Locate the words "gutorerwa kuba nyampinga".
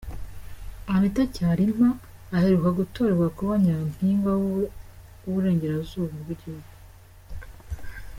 2.79-4.31